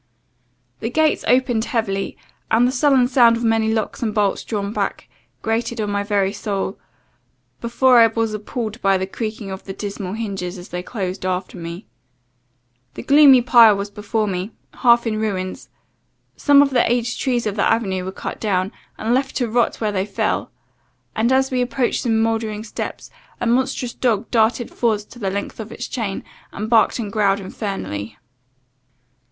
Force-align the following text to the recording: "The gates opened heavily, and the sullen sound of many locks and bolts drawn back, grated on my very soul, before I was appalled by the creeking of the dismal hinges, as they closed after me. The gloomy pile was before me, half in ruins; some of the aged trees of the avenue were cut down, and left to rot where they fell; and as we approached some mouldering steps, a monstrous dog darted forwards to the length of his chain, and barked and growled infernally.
"The 0.79 0.89
gates 0.89 1.23
opened 1.27 1.65
heavily, 1.65 2.17
and 2.49 2.67
the 2.67 2.71
sullen 2.71 3.07
sound 3.07 3.37
of 3.37 3.43
many 3.43 3.71
locks 3.71 4.01
and 4.01 4.15
bolts 4.15 4.43
drawn 4.43 4.73
back, 4.73 5.07
grated 5.43 5.79
on 5.79 5.91
my 5.91 6.01
very 6.01 6.33
soul, 6.33 6.79
before 7.59 7.99
I 7.99 8.07
was 8.07 8.33
appalled 8.33 8.81
by 8.81 8.97
the 8.97 9.05
creeking 9.05 9.51
of 9.51 9.65
the 9.65 9.73
dismal 9.73 10.13
hinges, 10.13 10.57
as 10.57 10.69
they 10.69 10.81
closed 10.81 11.23
after 11.23 11.55
me. 11.55 11.85
The 12.95 13.03
gloomy 13.03 13.43
pile 13.43 13.75
was 13.77 13.91
before 13.91 14.25
me, 14.25 14.53
half 14.73 15.05
in 15.05 15.19
ruins; 15.19 15.69
some 16.35 16.63
of 16.63 16.71
the 16.71 16.91
aged 16.91 17.19
trees 17.19 17.45
of 17.45 17.55
the 17.55 17.71
avenue 17.71 18.03
were 18.03 18.11
cut 18.11 18.39
down, 18.39 18.71
and 18.97 19.13
left 19.13 19.35
to 19.35 19.47
rot 19.47 19.75
where 19.75 19.91
they 19.91 20.07
fell; 20.07 20.49
and 21.15 21.31
as 21.31 21.51
we 21.51 21.61
approached 21.61 22.01
some 22.01 22.19
mouldering 22.23 22.63
steps, 22.63 23.11
a 23.39 23.45
monstrous 23.45 23.93
dog 23.93 24.31
darted 24.31 24.71
forwards 24.71 25.05
to 25.05 25.19
the 25.19 25.29
length 25.29 25.59
of 25.59 25.69
his 25.69 25.87
chain, 25.87 26.23
and 26.51 26.71
barked 26.71 26.97
and 26.97 27.13
growled 27.13 27.39
infernally. 27.39 28.17